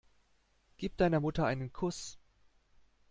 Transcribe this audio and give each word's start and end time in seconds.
Gib 0.77 0.97
deiner 0.97 1.19
Mutter 1.19 1.45
einen 1.45 1.73
Kuss. 1.73 2.17